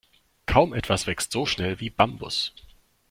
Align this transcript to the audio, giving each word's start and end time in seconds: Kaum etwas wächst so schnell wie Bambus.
Kaum 0.47 0.73
etwas 0.73 1.05
wächst 1.05 1.31
so 1.31 1.45
schnell 1.45 1.79
wie 1.79 1.91
Bambus. 1.91 2.53